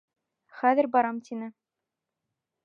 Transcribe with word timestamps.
Хәҙер 0.61 0.89
барам, 0.95 1.19
тине. 1.29 1.51